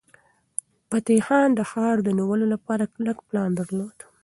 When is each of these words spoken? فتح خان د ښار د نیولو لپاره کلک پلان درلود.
فتح 0.89 1.17
خان 1.27 1.49
د 1.55 1.61
ښار 1.71 1.95
د 2.03 2.09
نیولو 2.17 2.45
لپاره 2.53 2.91
کلک 2.93 3.17
پلان 3.27 3.49
درلود. 3.59 3.97